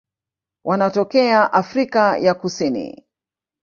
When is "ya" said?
2.17-2.33